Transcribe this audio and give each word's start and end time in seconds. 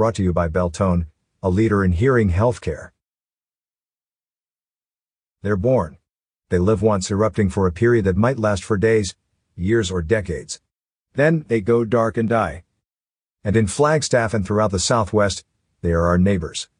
brought 0.00 0.14
to 0.14 0.22
you 0.22 0.32
by 0.32 0.48
Beltone, 0.48 1.04
a 1.42 1.50
leader 1.50 1.84
in 1.84 1.92
hearing 1.92 2.30
healthcare. 2.30 2.92
They're 5.42 5.58
born. 5.58 5.98
They 6.48 6.58
live 6.58 6.80
once 6.80 7.10
erupting 7.10 7.50
for 7.50 7.66
a 7.66 7.70
period 7.70 8.06
that 8.06 8.16
might 8.16 8.38
last 8.38 8.64
for 8.64 8.78
days, 8.78 9.14
years 9.56 9.90
or 9.90 10.00
decades. 10.00 10.58
Then 11.12 11.44
they 11.48 11.60
go 11.60 11.84
dark 11.84 12.16
and 12.16 12.30
die. 12.30 12.64
And 13.44 13.54
in 13.58 13.66
Flagstaff 13.66 14.32
and 14.32 14.46
throughout 14.46 14.70
the 14.70 14.78
Southwest, 14.78 15.44
they 15.82 15.92
are 15.92 16.06
our 16.06 16.16
neighbors. 16.16 16.70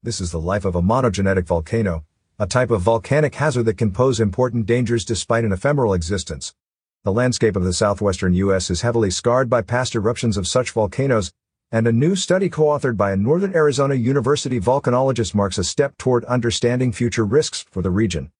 This 0.00 0.20
is 0.20 0.30
the 0.30 0.38
life 0.38 0.64
of 0.64 0.76
a 0.76 0.82
monogenetic 0.82 1.48
volcano, 1.48 2.04
a 2.38 2.46
type 2.46 2.70
of 2.70 2.82
volcanic 2.82 3.34
hazard 3.34 3.64
that 3.64 3.76
can 3.76 3.90
pose 3.90 4.20
important 4.20 4.66
dangers 4.66 5.04
despite 5.04 5.42
an 5.42 5.50
ephemeral 5.52 5.94
existence. 5.94 6.54
The 7.02 7.12
landscape 7.12 7.56
of 7.56 7.64
the 7.64 7.72
southwestern 7.72 8.34
U.S. 8.34 8.70
is 8.70 8.82
heavily 8.82 9.10
scarred 9.10 9.50
by 9.50 9.62
past 9.62 9.96
eruptions 9.96 10.36
of 10.36 10.46
such 10.46 10.70
volcanoes, 10.70 11.32
and 11.74 11.86
a 11.86 11.92
new 11.92 12.14
study 12.14 12.50
co-authored 12.50 12.98
by 12.98 13.12
a 13.12 13.16
Northern 13.16 13.54
Arizona 13.56 13.94
University 13.94 14.60
volcanologist 14.60 15.34
marks 15.34 15.56
a 15.56 15.64
step 15.64 15.96
toward 15.96 16.22
understanding 16.26 16.92
future 16.92 17.24
risks 17.24 17.64
for 17.70 17.80
the 17.80 17.90
region. 17.90 18.30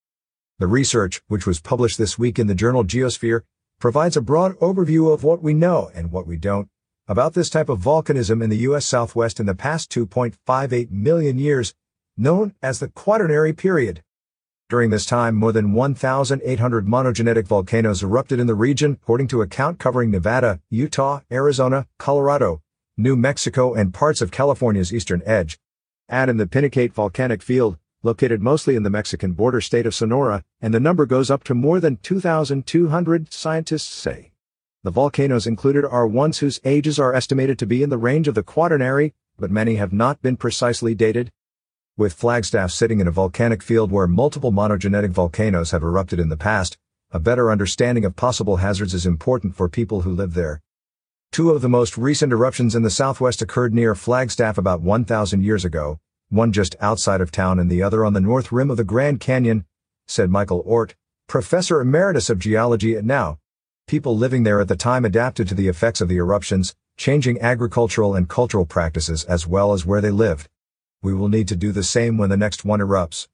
The 0.59 0.67
research, 0.67 1.23
which 1.29 1.47
was 1.47 1.59
published 1.59 1.97
this 1.97 2.19
week 2.19 2.39
in 2.39 2.47
the 2.47 2.55
journal 2.55 2.85
Geosphere, 2.85 3.41
provides 3.81 4.19
a 4.19 4.21
broad 4.21 4.53
overview 4.59 5.11
of 5.11 5.25
what 5.25 5.43
we 5.43 5.55
know 5.55 5.91
and 5.95 6.13
what 6.13 6.27
we 6.27 6.37
don't 6.37 6.69
about 7.09 7.33
this 7.33 7.49
type 7.49 7.71
of 7.71 7.81
volcanism 7.81 8.45
in 8.45 8.51
the 8.51 8.59
U.S. 8.59 8.85
Southwest 8.85 9.41
in 9.41 9.47
the 9.47 9.55
past 9.55 9.91
2.58 9.91 10.91
million 10.91 11.39
years, 11.39 11.75
known 12.19 12.55
as 12.63 12.81
the 12.81 12.89
Quaternary 12.89 13.55
Period. 13.55 14.03
During 14.69 14.91
this 14.91 15.07
time, 15.07 15.37
more 15.37 15.53
than 15.53 15.73
1,800 15.73 16.87
monogenetic 16.87 17.47
volcanoes 17.47 18.03
erupted 18.03 18.39
in 18.39 18.47
the 18.47 18.55
region, 18.55 18.99
according 19.03 19.29
to 19.29 19.41
a 19.41 19.47
count 19.47 19.79
covering 19.79 20.11
Nevada, 20.11 20.61
Utah, 20.69 21.21
Arizona, 21.31 21.87
Colorado, 21.99 22.61
New 23.03 23.17
Mexico, 23.17 23.75
and 23.75 23.93
parts 23.93 24.21
of 24.21 24.31
California's 24.31 24.95
eastern 24.95 25.23
edge. 25.27 25.59
Add 26.09 26.29
in 26.29 26.37
the 26.37 26.47
Pinacate 26.47 26.93
volcanic 26.93 27.43
field, 27.43 27.77
located 28.05 28.41
mostly 28.41 28.77
in 28.77 28.85
the 28.85 28.91
Mexican 28.91 29.33
border 29.33 29.61
state 29.61 29.87
of 29.87 29.95
Sonora, 29.95 30.45
and 30.61 30.73
the 30.73 30.79
number 30.79 31.05
goes 31.05 31.31
up 31.31 31.43
to 31.45 31.55
more 31.55 31.81
than 31.81 31.97
2,200, 31.97 33.33
scientists 33.33 33.93
say. 33.93 34.31
The 34.85 34.91
volcanoes 34.91 35.47
included 35.47 35.85
are 35.85 36.07
ones 36.07 36.39
whose 36.39 36.61
ages 36.65 36.99
are 36.99 37.15
estimated 37.15 37.59
to 37.59 37.67
be 37.67 37.83
in 37.83 37.91
the 37.91 37.99
range 37.99 38.29
of 38.29 38.35
the 38.35 38.43
Quaternary, 38.43 39.15
but 39.39 39.51
many 39.51 39.77
have 39.77 39.93
not 39.93 40.23
been 40.23 40.37
precisely 40.37 40.95
dated. 40.95 41.33
With 41.97 42.13
Flagstaff 42.13 42.71
sitting 42.71 43.01
in 43.01 43.09
a 43.09 43.13
volcanic 43.13 43.63
field 43.63 43.91
where 43.91 44.07
multiple 44.07 44.53
monogenetic 44.53 45.11
volcanoes 45.11 45.73
have 45.73 45.83
erupted 45.83 46.21
in 46.21 46.29
the 46.29 46.37
past, 46.37 46.79
a 47.11 47.21
better 47.21 47.51
understanding 47.51 48.05
of 48.05 48.17
possible 48.17 48.57
hazards 48.59 48.95
is 48.95 49.07
important 49.07 49.55
for 49.55 49.69
people 49.69 50.03
who 50.03 50.11
live 50.11 50.35
there. 50.35 50.63
Two 51.33 51.49
of 51.49 51.63
the 51.63 51.69
most 51.69 51.97
recent 51.97 52.31
eruptions 52.31 52.75
in 52.75 52.83
the 52.83 52.91
southwest 52.91 53.41
occurred 53.41 53.73
near 53.73 53.95
Flagstaff 53.95 54.59
about 54.59 54.83
1,000 54.83 55.43
years 55.43 55.65
ago, 55.65 55.99
one 56.29 56.53
just 56.53 56.77
outside 56.79 57.23
of 57.23 57.33
town 57.33 57.59
and 57.59 57.71
the 57.71 57.83
other 57.83 58.05
on 58.05 58.13
the 58.13 58.21
north 58.21 58.53
rim 58.53 58.71
of 58.71 58.77
the 58.77 58.85
Grand 58.85 59.19
Canyon, 59.19 59.65
said 60.07 60.29
Michael 60.29 60.63
Ort, 60.67 60.95
professor 61.29 61.81
emeritus 61.81 62.29
of 62.29 62.39
geology 62.39 62.95
at 62.97 63.07
NAU. 63.07 63.39
People 63.87 64.15
living 64.15 64.43
there 64.43 64.61
at 64.61 64.69
the 64.69 64.77
time 64.77 65.07
adapted 65.07 65.49
to 65.49 65.55
the 65.55 65.69
effects 65.69 66.03
of 66.03 66.09
the 66.09 66.19
eruptions, 66.19 66.75
changing 66.99 67.41
agricultural 67.41 68.15
and 68.15 68.29
cultural 68.29 68.67
practices 68.67 69.25
as 69.25 69.47
well 69.47 69.73
as 69.73 69.87
where 69.87 70.03
they 70.03 70.11
lived. 70.11 70.51
We 71.01 71.15
will 71.15 71.31
need 71.31 71.49
to 71.49 71.57
do 71.57 71.73
the 71.73 71.83
same 71.83 72.19
when 72.19 72.29
the 72.29 72.37
next 72.37 72.63
one 72.63 72.81
erupts. 72.81 73.29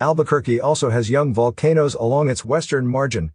Albuquerque 0.00 0.60
also 0.60 0.90
has 0.90 1.08
young 1.08 1.32
volcanoes 1.32 1.94
along 1.94 2.28
its 2.28 2.44
western 2.44 2.86
margin. 2.86 3.32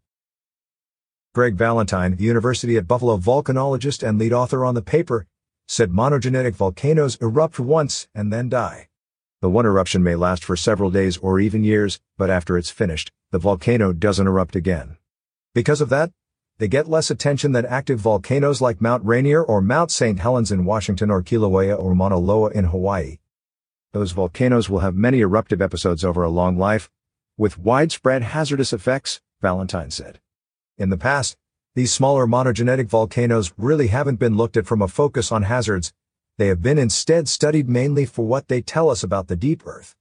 Greg 1.34 1.56
Valentine, 1.56 2.16
University 2.20 2.78
at 2.78 2.88
Buffalo 2.88 3.18
volcanologist 3.18 4.08
and 4.08 4.20
lead 4.20 4.32
author 4.32 4.64
on 4.64 4.76
the 4.76 4.84
paper, 4.84 5.26
said 5.68 5.90
monogenetic 5.90 6.54
volcanoes 6.54 7.16
erupt 7.20 7.60
once 7.60 8.08
and 8.14 8.32
then 8.32 8.50
die. 8.50 8.88
The 9.42 9.50
one 9.50 9.66
eruption 9.66 10.04
may 10.04 10.14
last 10.14 10.46
for 10.46 10.56
several 10.56 10.92
days 10.92 11.18
or 11.18 11.40
even 11.40 11.64
years, 11.64 12.00
but 12.20 12.30
after 12.30 12.56
it's 12.56 12.70
finished, 12.70 13.12
the 13.32 13.40
volcano 13.40 13.94
doesn't 13.94 14.28
erupt 14.28 14.56
again. 14.56 14.98
Because 15.56 15.82
of 15.82 15.90
that, 15.90 16.12
they 16.60 16.68
get 16.68 16.88
less 16.88 17.10
attention 17.10 17.52
than 17.52 17.66
active 17.66 17.98
volcanoes 17.98 18.62
like 18.62 18.80
Mount 18.80 19.04
Rainier 19.04 19.42
or 19.42 19.60
Mount 19.60 19.90
St. 19.90 20.20
Helens 20.20 20.52
in 20.52 20.66
Washington 20.66 21.10
or 21.10 21.24
Kilauea 21.24 21.76
or 21.76 21.96
Mauna 21.96 22.20
Loa 22.20 22.52
in 22.52 22.66
Hawaii. 22.66 23.18
Those 23.92 24.12
volcanoes 24.12 24.70
will 24.70 24.80
have 24.82 24.94
many 24.94 25.22
eruptive 25.22 25.64
episodes 25.64 26.06
over 26.06 26.22
a 26.22 26.30
long 26.30 26.60
life, 26.60 26.92
with 27.40 27.58
widespread 27.58 28.22
hazardous 28.22 28.72
effects, 28.72 29.20
Valentine 29.42 29.90
said. 29.90 30.20
In 30.76 30.90
the 30.90 30.98
past, 30.98 31.38
these 31.76 31.94
smaller 31.94 32.26
monogenetic 32.26 32.88
volcanoes 32.88 33.54
really 33.58 33.88
haven't 33.88 34.18
been 34.18 34.36
looked 34.36 34.58
at 34.58 34.66
from 34.66 34.82
a 34.82 34.88
focus 34.88 35.32
on 35.32 35.44
hazards. 35.44 35.94
They 36.40 36.48
have 36.48 36.64
been 36.64 36.80
instead 36.80 37.28
studied 37.28 37.70
mainly 37.70 38.08
for 38.08 38.26
what 38.26 38.48
they 38.48 38.60
tell 38.60 38.90
us 38.90 39.04
about 39.04 39.28
the 39.28 39.36
deep 39.36 39.62
Earth. 39.68 39.96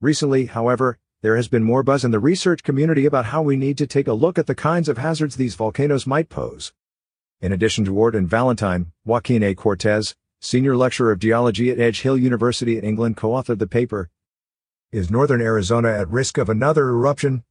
Recently, 0.00 0.46
however, 0.46 0.98
there 1.22 1.36
has 1.36 1.46
been 1.46 1.62
more 1.62 1.84
buzz 1.84 2.04
in 2.04 2.10
the 2.10 2.18
research 2.18 2.64
community 2.64 3.06
about 3.06 3.26
how 3.26 3.40
we 3.40 3.56
need 3.56 3.78
to 3.78 3.86
take 3.86 4.08
a 4.08 4.12
look 4.12 4.36
at 4.36 4.48
the 4.48 4.54
kinds 4.56 4.88
of 4.88 4.98
hazards 4.98 5.36
these 5.36 5.54
volcanoes 5.54 6.08
might 6.08 6.28
pose. 6.28 6.72
In 7.40 7.52
addition 7.52 7.84
to 7.84 7.96
Ort 7.96 8.16
and 8.16 8.28
Valentine, 8.28 8.90
Joaquin 9.04 9.44
A. 9.44 9.54
Cortés, 9.54 10.16
senior 10.40 10.76
lecturer 10.76 11.12
of 11.12 11.20
geology 11.20 11.70
at 11.70 11.78
Edge 11.78 12.00
Hill 12.00 12.18
University 12.18 12.76
in 12.76 12.84
England, 12.84 13.16
co-authored 13.16 13.60
the 13.60 13.68
paper. 13.68 14.10
Is 14.90 15.08
northern 15.08 15.40
Arizona 15.40 15.90
at 15.90 16.10
risk 16.10 16.36
of 16.36 16.48
another 16.48 16.88
eruption? 16.88 17.44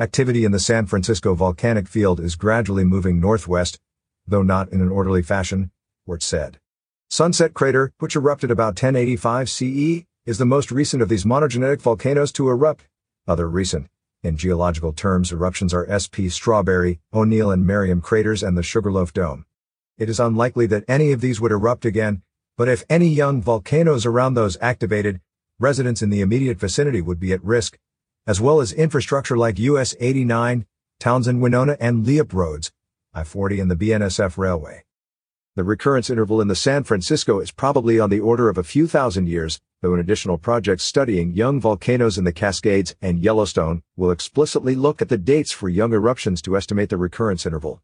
Activity 0.00 0.44
in 0.44 0.52
the 0.52 0.60
San 0.60 0.86
Francisco 0.86 1.34
volcanic 1.34 1.88
field 1.88 2.20
is 2.20 2.36
gradually 2.36 2.84
moving 2.84 3.18
northwest, 3.18 3.80
though 4.28 4.44
not 4.44 4.70
in 4.70 4.80
an 4.80 4.90
orderly 4.90 5.22
fashion, 5.22 5.72
Ort 6.06 6.22
said. 6.22 6.60
Sunset 7.10 7.52
Crater, 7.52 7.92
which 7.98 8.14
erupted 8.14 8.52
about 8.52 8.80
1085 8.80 9.50
CE, 9.50 10.04
is 10.24 10.38
the 10.38 10.44
most 10.44 10.70
recent 10.70 11.02
of 11.02 11.08
these 11.08 11.24
monogenetic 11.24 11.80
volcanoes 11.80 12.30
to 12.30 12.48
erupt. 12.48 12.84
Other 13.26 13.48
recent, 13.48 13.88
in 14.22 14.36
geological 14.36 14.92
terms, 14.92 15.32
eruptions 15.32 15.74
are 15.74 15.88
SP 15.90 16.30
Strawberry, 16.30 17.00
O'Neill 17.12 17.50
and 17.50 17.66
Merriam 17.66 18.00
craters 18.00 18.44
and 18.44 18.56
the 18.56 18.62
Sugarloaf 18.62 19.12
Dome. 19.12 19.46
It 19.98 20.08
is 20.08 20.20
unlikely 20.20 20.66
that 20.66 20.84
any 20.86 21.10
of 21.10 21.20
these 21.20 21.40
would 21.40 21.50
erupt 21.50 21.84
again, 21.84 22.22
but 22.56 22.68
if 22.68 22.84
any 22.88 23.08
young 23.08 23.42
volcanoes 23.42 24.06
around 24.06 24.34
those 24.34 24.56
activated, 24.60 25.20
residents 25.58 26.02
in 26.02 26.10
the 26.10 26.20
immediate 26.20 26.60
vicinity 26.60 27.00
would 27.00 27.18
be 27.18 27.32
at 27.32 27.42
risk, 27.42 27.76
as 28.28 28.42
well 28.42 28.60
as 28.60 28.74
infrastructure 28.74 29.38
like 29.38 29.58
US 29.58 29.96
89, 29.98 30.66
Townsend 31.00 31.40
Winona 31.40 31.78
and 31.80 32.04
Leupp 32.04 32.34
roads, 32.34 32.70
I-40 33.14 33.62
and 33.62 33.70
the 33.70 33.74
BNSF 33.74 34.36
Railway. 34.36 34.84
The 35.56 35.64
recurrence 35.64 36.10
interval 36.10 36.42
in 36.42 36.48
the 36.48 36.54
San 36.54 36.84
Francisco 36.84 37.40
is 37.40 37.50
probably 37.50 37.98
on 37.98 38.10
the 38.10 38.20
order 38.20 38.50
of 38.50 38.58
a 38.58 38.62
few 38.62 38.86
thousand 38.86 39.28
years, 39.28 39.58
though 39.80 39.94
an 39.94 40.00
additional 40.00 40.36
project 40.36 40.82
studying 40.82 41.32
young 41.32 41.58
volcanoes 41.58 42.18
in 42.18 42.24
the 42.24 42.32
Cascades 42.32 42.94
and 43.00 43.18
Yellowstone 43.18 43.82
will 43.96 44.10
explicitly 44.10 44.74
look 44.74 45.00
at 45.00 45.08
the 45.08 45.16
dates 45.16 45.50
for 45.50 45.70
young 45.70 45.94
eruptions 45.94 46.42
to 46.42 46.54
estimate 46.54 46.90
the 46.90 46.98
recurrence 46.98 47.46
interval. 47.46 47.80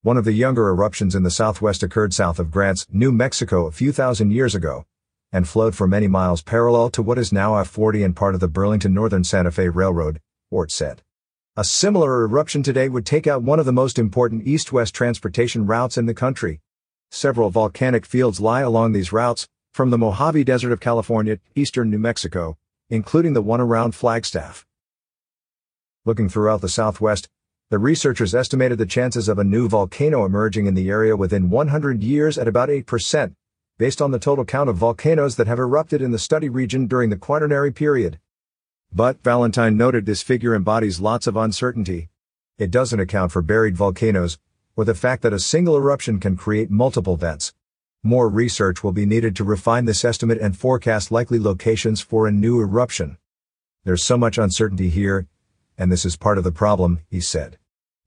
One 0.00 0.16
of 0.16 0.24
the 0.24 0.32
younger 0.32 0.70
eruptions 0.70 1.14
in 1.14 1.24
the 1.24 1.30
southwest 1.30 1.82
occurred 1.82 2.14
south 2.14 2.38
of 2.38 2.50
Grants, 2.50 2.86
New 2.90 3.12
Mexico 3.12 3.66
a 3.66 3.70
few 3.70 3.92
thousand 3.92 4.30
years 4.30 4.54
ago, 4.54 4.86
and 5.34 5.48
flowed 5.48 5.74
for 5.74 5.88
many 5.88 6.06
miles 6.06 6.42
parallel 6.42 6.88
to 6.88 7.02
what 7.02 7.18
is 7.18 7.32
now 7.32 7.56
I-40 7.56 8.04
and 8.04 8.14
part 8.14 8.34
of 8.34 8.40
the 8.40 8.46
Burlington 8.46 8.94
Northern 8.94 9.24
Santa 9.24 9.50
Fe 9.50 9.68
Railroad, 9.68 10.20
Ort 10.48 10.70
said. 10.70 11.02
A 11.56 11.64
similar 11.64 12.22
eruption 12.22 12.62
today 12.62 12.88
would 12.88 13.04
take 13.04 13.26
out 13.26 13.42
one 13.42 13.58
of 13.58 13.66
the 13.66 13.72
most 13.72 13.98
important 13.98 14.46
east-west 14.46 14.94
transportation 14.94 15.66
routes 15.66 15.98
in 15.98 16.06
the 16.06 16.14
country. 16.14 16.60
Several 17.10 17.50
volcanic 17.50 18.06
fields 18.06 18.40
lie 18.40 18.60
along 18.60 18.92
these 18.92 19.12
routes, 19.12 19.48
from 19.72 19.90
the 19.90 19.98
Mojave 19.98 20.44
Desert 20.44 20.70
of 20.70 20.78
California, 20.78 21.40
eastern 21.56 21.90
New 21.90 21.98
Mexico, 21.98 22.56
including 22.88 23.32
the 23.32 23.42
one 23.42 23.60
around 23.60 23.96
Flagstaff. 23.96 24.64
Looking 26.04 26.28
throughout 26.28 26.60
the 26.60 26.68
southwest, 26.68 27.28
the 27.70 27.80
researchers 27.80 28.36
estimated 28.36 28.78
the 28.78 28.86
chances 28.86 29.28
of 29.28 29.40
a 29.40 29.44
new 29.44 29.68
volcano 29.68 30.24
emerging 30.24 30.66
in 30.66 30.74
the 30.74 30.90
area 30.90 31.16
within 31.16 31.50
100 31.50 32.04
years 32.04 32.38
at 32.38 32.46
about 32.46 32.68
8%, 32.68 33.34
based 33.76 34.00
on 34.00 34.12
the 34.12 34.18
total 34.18 34.44
count 34.44 34.70
of 34.70 34.76
volcanoes 34.76 35.36
that 35.36 35.46
have 35.46 35.58
erupted 35.58 36.00
in 36.00 36.12
the 36.12 36.18
study 36.18 36.48
region 36.48 36.86
during 36.86 37.10
the 37.10 37.16
Quaternary 37.16 37.72
period. 37.72 38.20
But 38.92 39.22
Valentine 39.24 39.76
noted 39.76 40.06
this 40.06 40.22
figure 40.22 40.54
embodies 40.54 41.00
lots 41.00 41.26
of 41.26 41.36
uncertainty. 41.36 42.08
It 42.56 42.70
doesn't 42.70 43.00
account 43.00 43.32
for 43.32 43.42
buried 43.42 43.76
volcanoes, 43.76 44.38
or 44.76 44.84
the 44.84 44.94
fact 44.94 45.22
that 45.22 45.32
a 45.32 45.40
single 45.40 45.76
eruption 45.76 46.20
can 46.20 46.36
create 46.36 46.70
multiple 46.70 47.16
vents. 47.16 47.52
More 48.04 48.28
research 48.28 48.84
will 48.84 48.92
be 48.92 49.06
needed 49.06 49.34
to 49.36 49.44
refine 49.44 49.86
this 49.86 50.04
estimate 50.04 50.38
and 50.38 50.56
forecast 50.56 51.10
likely 51.10 51.40
locations 51.40 52.00
for 52.00 52.28
a 52.28 52.32
new 52.32 52.60
eruption. 52.60 53.18
There's 53.82 54.02
so 54.02 54.16
much 54.16 54.38
uncertainty 54.38 54.90
here, 54.90 55.26
and 55.76 55.90
this 55.90 56.04
is 56.04 56.16
part 56.16 56.38
of 56.38 56.44
the 56.44 56.52
problem, 56.52 57.00
he 57.10 57.20
said. 57.20 57.58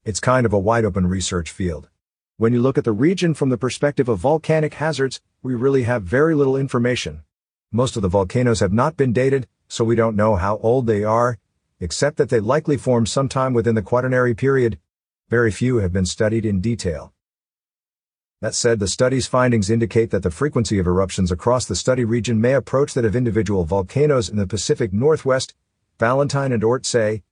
It's 0.04 0.20
kind 0.20 0.46
of 0.46 0.52
a 0.52 0.58
wide 0.58 0.86
open 0.86 1.06
research 1.06 1.50
field. 1.50 1.90
When 2.38 2.52
you 2.52 2.62
look 2.62 2.78
at 2.78 2.84
the 2.84 2.92
region 2.92 3.34
from 3.34 3.48
the 3.48 3.58
perspective 3.58 4.08
of 4.08 4.20
volcanic 4.20 4.74
hazards, 4.74 5.20
we 5.42 5.56
really 5.56 5.82
have 5.82 6.04
very 6.04 6.36
little 6.36 6.56
information. 6.56 7.24
Most 7.72 7.96
of 7.96 8.02
the 8.02 8.08
volcanoes 8.08 8.60
have 8.60 8.72
not 8.72 8.96
been 8.96 9.12
dated, 9.12 9.48
so 9.66 9.82
we 9.82 9.96
don't 9.96 10.14
know 10.14 10.36
how 10.36 10.58
old 10.58 10.86
they 10.86 11.02
are, 11.02 11.36
except 11.80 12.16
that 12.16 12.28
they 12.28 12.38
likely 12.38 12.76
formed 12.76 13.08
sometime 13.08 13.54
within 13.54 13.74
the 13.74 13.82
Quaternary 13.82 14.36
period. 14.36 14.78
Very 15.28 15.50
few 15.50 15.78
have 15.78 15.92
been 15.92 16.06
studied 16.06 16.46
in 16.46 16.60
detail. 16.60 17.12
That 18.40 18.54
said, 18.54 18.78
the 18.78 18.86
study's 18.86 19.26
findings 19.26 19.68
indicate 19.68 20.12
that 20.12 20.22
the 20.22 20.30
frequency 20.30 20.78
of 20.78 20.86
eruptions 20.86 21.32
across 21.32 21.66
the 21.66 21.74
study 21.74 22.04
region 22.04 22.40
may 22.40 22.54
approach 22.54 22.94
that 22.94 23.04
of 23.04 23.16
individual 23.16 23.64
volcanoes 23.64 24.28
in 24.28 24.36
the 24.36 24.46
Pacific 24.46 24.92
Northwest, 24.92 25.54
Valentine 25.98 26.52
and 26.52 26.62
Ort 26.62 26.86
say. 26.86 27.24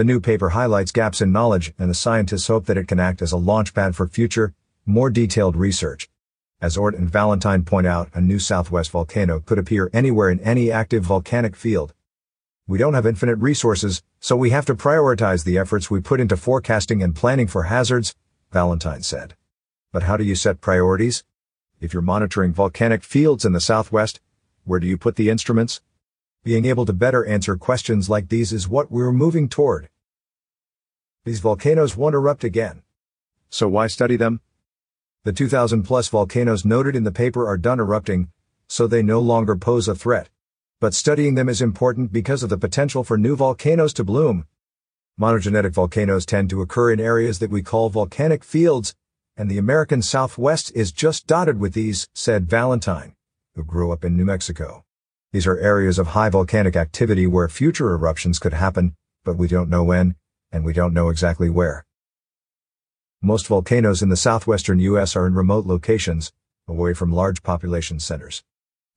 The 0.00 0.04
new 0.04 0.18
paper 0.18 0.48
highlights 0.48 0.92
gaps 0.92 1.20
in 1.20 1.30
knowledge, 1.30 1.74
and 1.78 1.90
the 1.90 1.94
scientists 1.94 2.46
hope 2.46 2.64
that 2.64 2.78
it 2.78 2.88
can 2.88 2.98
act 2.98 3.20
as 3.20 3.34
a 3.34 3.36
launchpad 3.36 3.94
for 3.94 4.08
future, 4.08 4.54
more 4.86 5.10
detailed 5.10 5.56
research. 5.56 6.08
As 6.58 6.78
Ort 6.78 6.94
and 6.94 7.06
Valentine 7.06 7.64
point 7.64 7.86
out, 7.86 8.08
a 8.14 8.20
new 8.22 8.38
southwest 8.38 8.92
volcano 8.92 9.40
could 9.40 9.58
appear 9.58 9.90
anywhere 9.92 10.30
in 10.30 10.40
any 10.40 10.72
active 10.72 11.04
volcanic 11.04 11.54
field. 11.54 11.92
We 12.66 12.78
don't 12.78 12.94
have 12.94 13.04
infinite 13.04 13.36
resources, 13.40 14.02
so 14.20 14.36
we 14.36 14.48
have 14.48 14.64
to 14.64 14.74
prioritize 14.74 15.44
the 15.44 15.58
efforts 15.58 15.90
we 15.90 16.00
put 16.00 16.18
into 16.18 16.38
forecasting 16.38 17.02
and 17.02 17.14
planning 17.14 17.46
for 17.46 17.64
hazards, 17.64 18.14
Valentine 18.52 19.02
said. 19.02 19.34
But 19.92 20.04
how 20.04 20.16
do 20.16 20.24
you 20.24 20.34
set 20.34 20.62
priorities? 20.62 21.24
If 21.78 21.92
you're 21.92 22.00
monitoring 22.00 22.54
volcanic 22.54 23.04
fields 23.04 23.44
in 23.44 23.52
the 23.52 23.60
southwest, 23.60 24.18
where 24.64 24.80
do 24.80 24.86
you 24.86 24.96
put 24.96 25.16
the 25.16 25.28
instruments? 25.28 25.82
Being 26.42 26.64
able 26.64 26.86
to 26.86 26.94
better 26.94 27.22
answer 27.26 27.54
questions 27.54 28.08
like 28.08 28.30
these 28.30 28.50
is 28.50 28.66
what 28.66 28.90
we're 28.90 29.12
moving 29.12 29.46
toward. 29.46 29.90
These 31.26 31.40
volcanoes 31.40 31.98
won't 31.98 32.14
erupt 32.14 32.44
again. 32.44 32.82
So 33.50 33.68
why 33.68 33.88
study 33.88 34.16
them? 34.16 34.40
The 35.24 35.34
2000 35.34 35.82
plus 35.82 36.08
volcanoes 36.08 36.64
noted 36.64 36.96
in 36.96 37.04
the 37.04 37.12
paper 37.12 37.46
are 37.46 37.58
done 37.58 37.78
erupting, 37.78 38.30
so 38.68 38.86
they 38.86 39.02
no 39.02 39.20
longer 39.20 39.54
pose 39.54 39.86
a 39.86 39.94
threat. 39.94 40.30
But 40.80 40.94
studying 40.94 41.34
them 41.34 41.50
is 41.50 41.60
important 41.60 42.10
because 42.10 42.42
of 42.42 42.48
the 42.48 42.56
potential 42.56 43.04
for 43.04 43.18
new 43.18 43.36
volcanoes 43.36 43.92
to 43.92 44.04
bloom. 44.04 44.46
Monogenetic 45.20 45.74
volcanoes 45.74 46.24
tend 46.24 46.48
to 46.48 46.62
occur 46.62 46.90
in 46.90 47.00
areas 47.00 47.38
that 47.40 47.50
we 47.50 47.60
call 47.60 47.90
volcanic 47.90 48.44
fields, 48.44 48.94
and 49.36 49.50
the 49.50 49.58
American 49.58 50.00
Southwest 50.00 50.72
is 50.74 50.90
just 50.90 51.26
dotted 51.26 51.60
with 51.60 51.74
these, 51.74 52.08
said 52.14 52.48
Valentine, 52.48 53.14
who 53.54 53.62
grew 53.62 53.92
up 53.92 54.06
in 54.06 54.16
New 54.16 54.24
Mexico. 54.24 54.86
These 55.32 55.46
are 55.46 55.58
areas 55.58 56.00
of 56.00 56.08
high 56.08 56.28
volcanic 56.28 56.74
activity 56.74 57.24
where 57.24 57.48
future 57.48 57.90
eruptions 57.94 58.40
could 58.40 58.52
happen, 58.52 58.96
but 59.24 59.36
we 59.36 59.46
don't 59.46 59.70
know 59.70 59.84
when, 59.84 60.16
and 60.50 60.64
we 60.64 60.72
don't 60.72 60.92
know 60.92 61.08
exactly 61.08 61.48
where. 61.48 61.86
Most 63.22 63.46
volcanoes 63.46 64.02
in 64.02 64.08
the 64.08 64.16
southwestern 64.16 64.80
U.S. 64.80 65.14
are 65.14 65.28
in 65.28 65.34
remote 65.34 65.66
locations, 65.66 66.32
away 66.66 66.94
from 66.94 67.12
large 67.12 67.44
population 67.44 68.00
centers. 68.00 68.42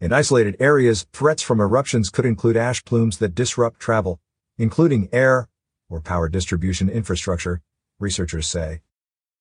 In 0.01 0.11
isolated 0.11 0.55
areas, 0.59 1.05
threats 1.13 1.43
from 1.43 1.59
eruptions 1.59 2.09
could 2.09 2.25
include 2.25 2.57
ash 2.57 2.83
plumes 2.83 3.19
that 3.19 3.35
disrupt 3.35 3.79
travel, 3.79 4.19
including 4.57 5.09
air 5.11 5.49
or 5.87 6.01
power 6.01 6.29
distribution 6.29 6.89
infrastructure, 6.89 7.61
researchers 7.99 8.47
say. 8.47 8.81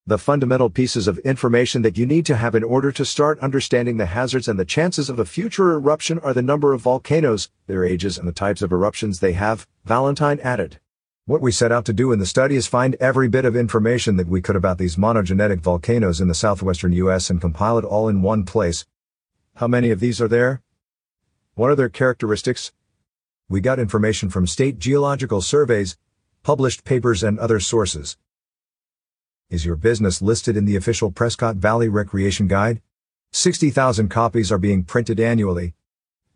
The 0.04 0.19
fundamental 0.19 0.69
pieces 0.69 1.06
of 1.06 1.19
information 1.19 1.82
that 1.82 1.96
you 1.96 2.06
need 2.06 2.26
to 2.26 2.34
have 2.34 2.56
in 2.56 2.64
order 2.64 2.90
to 2.90 3.04
start 3.04 3.38
understanding 3.38 3.99
the 3.99 4.06
hazards 4.06 4.49
and 4.49 4.58
the 4.58 4.64
chances 4.64 5.08
of 5.08 5.20
a 5.20 5.25
future 5.25 5.75
eruption 5.75 6.19
are 6.19 6.34
the 6.34 6.43
number 6.43 6.72
of 6.72 6.81
volcanoes, 6.81 7.50
their 7.69 7.84
ages, 7.84 8.19
and 8.19 8.26
the 8.26 8.32
types 8.32 8.62
of 8.62 8.72
eruptions 8.72 9.20
they 9.20 9.34
have, 9.34 9.64
Valentine 9.84 10.40
added. 10.40 10.81
What 11.26 11.40
we 11.40 11.52
set 11.52 11.70
out 11.70 11.84
to 11.84 11.93
do 11.93 12.10
in 12.10 12.19
the 12.19 12.26
study 12.26 12.56
is 12.56 12.66
find 12.66 12.96
every 12.96 13.28
bit 13.28 13.44
of 13.44 13.54
information 13.54 14.16
that 14.16 14.26
we 14.26 14.43
could 14.43 14.56
about 14.56 14.78
these 14.78 14.96
monogenetic 14.96 15.60
volcanoes 15.60 16.20
in 16.20 16.26
the 16.26 16.34
southwestern 16.34 16.90
U.S. 16.94 17.31
and 17.31 17.40
compile 17.40 17.78
it 17.78 17.84
all 17.84 18.08
in 18.08 18.22
one 18.22 18.43
place. 18.43 18.84
How 19.54 19.69
many 19.69 19.90
of 19.90 20.00
these 20.00 20.20
are 20.20 20.26
there? 20.26 20.62
What 21.54 21.70
are 21.70 21.76
their 21.76 21.88
characteristics? 21.88 22.72
We 23.49 23.60
got 23.60 23.78
information 23.78 24.31
from 24.31 24.49
state 24.49 24.81
geological 24.81 25.43
surveys, 25.43 25.96
published 26.43 26.82
papers, 26.82 27.22
and 27.22 27.38
other 27.38 27.60
sources. 27.60 28.16
Is 29.52 29.64
your 29.66 29.76
business 29.76 30.22
listed 30.22 30.56
in 30.56 30.64
the 30.64 30.76
official 30.76 31.10
Prescott 31.10 31.56
Valley 31.56 31.90
Recreation 31.90 32.49
Guide? 32.49 32.81
60,000 33.32 34.08
copies 34.08 34.50
are 34.50 34.56
being 34.56 34.82
printed 34.82 35.20
annually. 35.20 35.75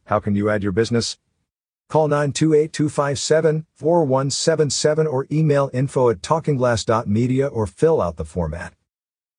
How 0.04 0.20
can 0.20 0.34
you 0.34 0.50
add 0.50 0.62
your 0.62 0.72
business? 0.72 1.16
Call 1.88 2.10
928-257-4177 2.10 5.10
or 5.10 5.26
email 5.32 5.70
info 5.72 6.10
at 6.10 6.20
talkingglass.media 6.20 7.46
or 7.46 7.66
fill 7.66 8.02
out 8.02 8.18
the 8.18 8.26
format. 8.26 8.74